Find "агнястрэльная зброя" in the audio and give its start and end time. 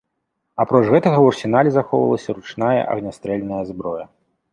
2.95-4.05